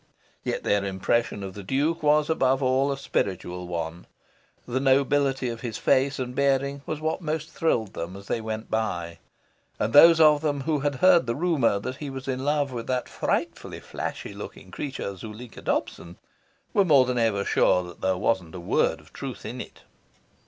[0.43, 4.07] Yet their impression of the Duke was above all a spiritual one.
[4.67, 8.71] The nobility of his face and bearing was what most thrilled them as they went
[8.71, 9.19] by;
[9.79, 12.87] and those of them who had heard the rumour that he was in love with
[12.87, 16.17] that frightfully flashy looking creature, Zuleika Dobson,
[16.73, 19.83] were more than ever sure there wasn't a word of truth in it.